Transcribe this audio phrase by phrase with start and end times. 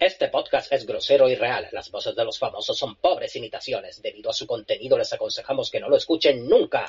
[0.00, 1.66] Este podcast es grosero y real.
[1.72, 4.00] Las voces de los famosos son pobres imitaciones.
[4.00, 6.88] Debido a su contenido les aconsejamos que no lo escuchen nunca.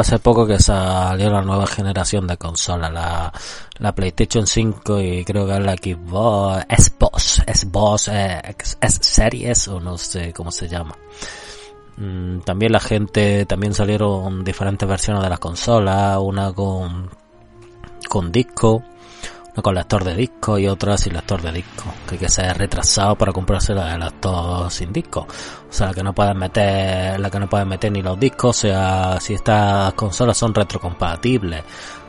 [0.00, 3.32] Hace poco que salió la nueva generación de consolas, la,
[3.78, 8.42] la PlayStation 5 y creo que la Xbox, Xbox, Xbox, eh,
[8.80, 10.96] S Series o no sé cómo se llama.
[11.96, 17.10] Mm, también la gente, también salieron diferentes versiones de las consolas, una con,
[18.08, 18.82] con disco,
[19.62, 23.16] con lector de disco y otra sin lector de disco, que hay que ser retrasado
[23.16, 25.20] para comprarse la de lector sin disco.
[25.20, 28.56] O sea, la que no puedes meter, la que no puedes meter ni los discos,
[28.56, 31.64] o sea, si estas consolas son retrocompatibles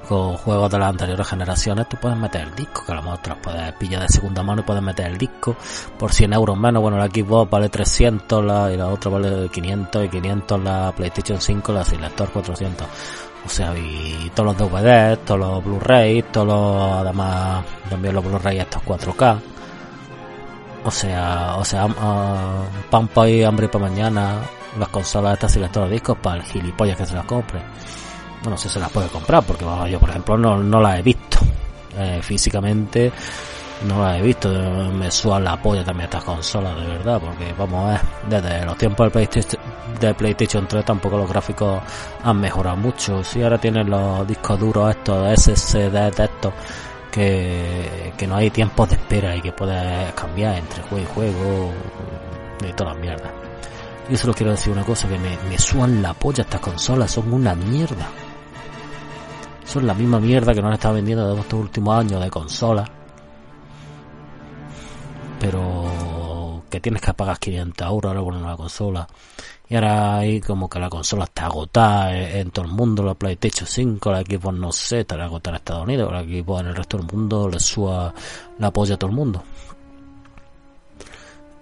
[0.07, 3.19] con juegos de las anteriores generaciones, tú puedes meter el disco, que a lo mejor
[3.19, 5.55] te puedes pillar de segunda mano y puedes meter el disco
[5.97, 6.81] por 100 euros menos.
[6.81, 11.41] Bueno, la Xbox vale 300 la, y la otra vale 500 y 500 la PlayStation
[11.41, 12.87] 5, la sin lector 400.
[13.45, 18.59] O sea, y todos los DVDs, todos los Blu-ray, todos los, además, también los Blu-ray
[18.59, 19.39] estos 4K.
[20.83, 23.09] O sea, o sea, uh, pan
[23.45, 24.39] hambre para mañana,
[24.79, 27.59] las consolas estas y las de discos para el gilipollas que se las compre.
[28.41, 31.39] Bueno, si se las puede comprar, porque yo por ejemplo no, no las he visto
[31.97, 33.11] eh, físicamente
[33.83, 37.85] no la he visto, me suena la polla también estas consolas, de verdad, porque vamos
[37.85, 38.01] a ver,
[38.41, 39.61] desde los tiempos del PlayStation,
[39.99, 41.81] de PlayStation 3 tampoco los gráficos
[42.23, 46.53] han mejorado mucho, si ahora tienen los discos duros estos, SSD de estos,
[47.11, 51.71] que, que no hay tiempos de espera y que puedes cambiar entre juego y juego
[52.67, 53.31] y toda la mierda.
[54.09, 57.31] Y solo quiero decir una cosa, que me, me suan la polla estas consolas, son
[57.33, 58.07] una mierda.
[59.65, 62.89] Son la misma mierda que nos han estado vendiendo de estos últimos años de consolas
[65.45, 69.07] pero que tienes que pagar 500 euros ahora por una consola.
[69.69, 73.67] Y ahora hay como que la consola está agotada en, todo el mundo, la PlayStation
[73.67, 76.97] 5, la Xbox no sé, está agotada en Estados Unidos, la Xbox en el resto
[76.97, 78.13] del mundo le suba
[78.57, 79.43] la apoya a todo el mundo.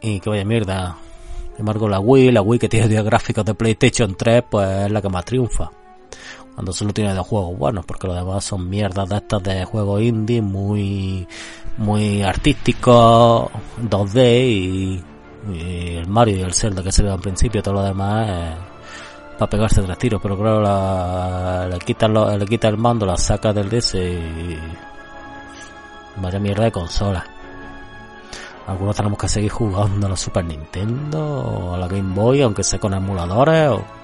[0.01, 0.97] Y que vaya mierda.
[1.51, 4.91] Sin embargo, la Wii, la Wii que tiene 10 gráficos de PlayStation 3, pues es
[4.91, 5.69] la que más triunfa.
[6.55, 10.01] Cuando solo tiene de juegos buenos, porque los demás son mierdas de estas de juegos
[10.01, 11.27] indie muy
[11.77, 13.49] muy artístico,
[13.81, 15.03] 2D y,
[15.99, 18.57] el Mario y el Zelda que se ve al principio, todo lo demás
[19.37, 23.51] para pegarse tres tiros, pero claro, la, le, quita le quita el mando, la saca
[23.51, 24.57] del DS y
[26.17, 27.25] vaya mierda de consola.
[28.67, 32.63] Algunos tenemos que seguir jugando a la Super Nintendo o a la Game Boy, aunque
[32.63, 34.02] sea con emuladores o...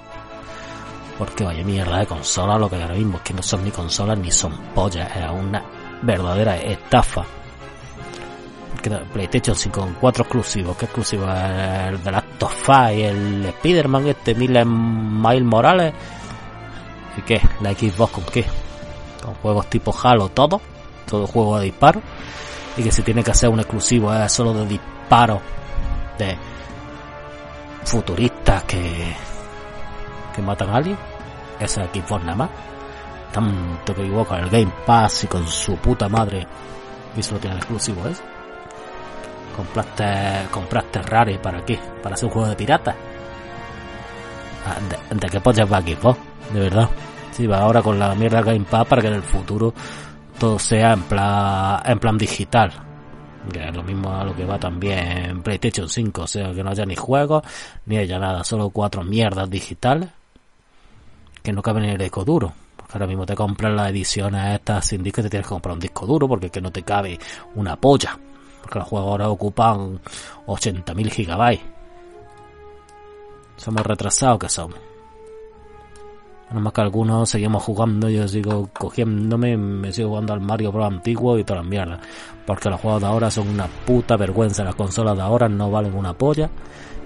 [1.20, 4.18] Porque vaya mierda de consola lo que ahora mismo es que no son ni consolas
[4.18, 5.64] ni son pollas, es una
[6.02, 7.26] verdadera estafa.
[9.14, 10.78] PlayStation 5 con cuatro exclusivos.
[10.78, 11.26] ¿Qué exclusivo?
[11.26, 14.66] El de Last of el Spider-Man, este Miles
[15.44, 15.94] Morales.
[17.18, 17.42] ¿Y qué?
[17.62, 18.46] ¿La Xbox con qué?
[19.22, 20.62] Con juegos tipo Halo, todo.
[21.06, 22.02] Todo juego de disparo.
[22.78, 25.42] Y que si tiene que hacer un exclusivo es solo de disparo.
[26.18, 26.38] De
[27.84, 29.29] futuristas que.
[30.40, 30.98] Que matan a alguien.
[31.60, 32.50] Esa Xbox nada más.
[33.32, 36.48] Tanto que equivoca el Game Pass y con su puta madre.
[37.16, 38.24] Y solo tiene exclusivo ese
[39.60, 41.78] compraste, compraste Rare para qué?
[42.02, 42.96] Para hacer un juego de pirata.
[44.66, 44.78] Ah,
[45.14, 45.82] ¿De, qué polla va?
[45.82, 46.90] De verdad.
[47.32, 49.74] Si va ahora con la mierda Game Pass para que en el futuro
[50.38, 52.72] todo sea en plan, en plan digital.
[53.52, 56.64] Que es lo mismo a lo que va también en PlayStation 5, o sea que
[56.64, 57.44] no haya ni juegos,
[57.86, 60.10] ni haya nada, solo cuatro mierdas digitales.
[61.42, 62.54] Que no caben en el disco duro.
[62.76, 65.74] Porque ahora mismo te compras las ediciones estas sin disco y te tienes que comprar
[65.74, 67.20] un disco duro porque que no te cabe
[67.56, 68.18] una polla.
[68.62, 70.00] Porque los juegos ahora ocupan
[70.48, 71.66] 80.000 gigabytes.
[73.58, 74.80] Somos retrasados que somos.
[76.50, 80.88] Nada más que algunos seguimos jugando, yo sigo cogiéndome, me sigo jugando al Mario Bros
[80.88, 82.00] antiguo y todas las mierdas.
[82.46, 84.64] Porque los juegos de ahora son una puta vergüenza.
[84.64, 86.50] Las consolas de ahora no valen una polla.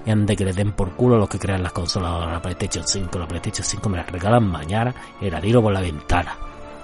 [0.05, 2.31] Y han de que le den por culo los que crean las consolas.
[2.31, 5.81] La PlayStation 5, la PlayStation 5 me las regalan mañana y la tiro por la
[5.81, 6.35] ventana.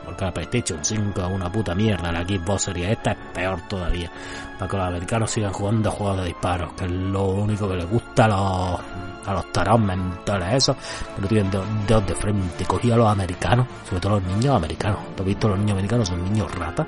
[0.09, 2.11] Porque la PlayStation 5 es una puta mierda.
[2.11, 4.11] La Xbox sería esta es peor todavía.
[4.57, 6.73] Para que los americanos sigan jugando juegos de disparos.
[6.73, 8.79] Que es lo único que les gusta a los,
[9.27, 10.77] a los tarados mentales esos.
[11.15, 11.51] Pero tienen
[11.85, 12.65] dedos de frente.
[12.65, 13.67] Cogí a los americanos.
[13.87, 14.99] Sobre todo los niños americanos.
[15.15, 16.07] ¿Tú has visto los niños americanos?
[16.07, 16.87] Son niños ratas.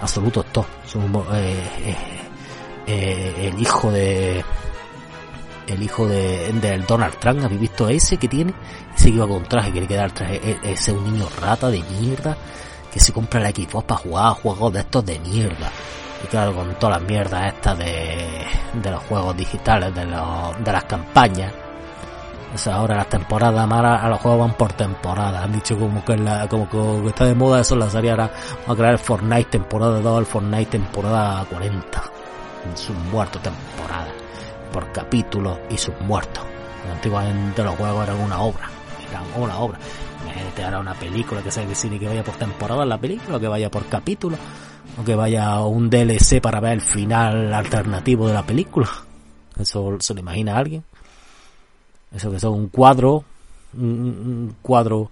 [0.00, 0.66] Absolutos todos.
[0.86, 1.02] Son
[1.34, 1.96] eh, eh,
[2.86, 4.42] eh, el hijo de
[5.72, 8.54] el hijo de, del Donald Trump, ¿habéis visto ese que tiene?
[8.94, 11.26] Ese que iba con traje, que le queda el traje, e- ese es un niño
[11.40, 12.36] rata de mierda,
[12.92, 15.70] que se compra la Xbox para jugar juegos de estos de mierda.
[16.22, 20.72] Y claro, con todas las mierdas estas de, de los juegos digitales, de, los, de
[20.72, 21.52] las campañas.
[22.70, 25.42] Ahora las temporadas malas a los juegos van por temporada.
[25.42, 26.14] Han dicho como que,
[26.50, 28.30] como que está de moda eso en la serie ahora.
[28.60, 32.02] Vamos a crear el Fortnite temporada 2, el Fortnite temporada 40.
[32.74, 34.21] Sus muertos temporada
[34.72, 36.44] por capítulos y sus muertos.
[36.90, 38.68] Antiguamente los juegos eran una obra,
[39.08, 39.78] eran una obra.
[40.24, 43.48] Imagínate ahora una película que sea que cine que vaya por temporada la película, que
[43.48, 44.36] vaya por capítulo,
[45.00, 48.88] o que vaya un DLC para ver el final alternativo de la película.
[49.58, 50.84] Eso se lo imagina alguien.
[52.14, 53.24] Eso que son un cuadro,
[53.74, 55.10] un, cuadro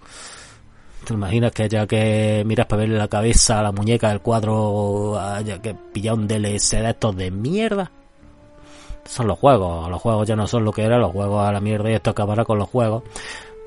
[1.05, 5.59] ¿Te imaginas que haya que miras para verle la cabeza la muñeca del cuadro, haya
[5.59, 7.91] que pillar un DLC de estos de mierda?
[9.11, 9.89] Son los juegos.
[9.89, 12.11] Los juegos ya no son lo que eran, los juegos a la mierda y esto
[12.11, 13.03] acabará con los juegos.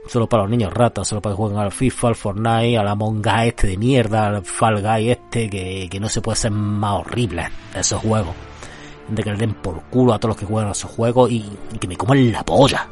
[0.06, 3.19] Solo para los niños ratas, solo para que jueguen al FIFA, al Fortnite, al Among
[3.19, 7.00] Us este de mierda, al Fall Guy este, que, que no se puede ser más
[7.00, 8.35] horrible esos juegos.
[9.08, 11.44] De que le den por culo a todos los que juegan a esos juegos y,
[11.73, 12.88] y que me coman la polla.